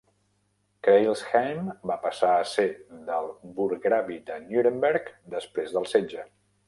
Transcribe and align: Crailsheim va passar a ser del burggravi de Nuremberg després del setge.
Crailsheim 0.85 1.67
va 1.91 1.97
passar 2.05 2.31
a 2.37 2.47
ser 2.53 2.65
del 3.11 3.29
burggravi 3.59 4.19
de 4.31 4.41
Nuremberg 4.49 5.13
després 5.37 5.77
del 5.77 5.91
setge. 5.93 6.27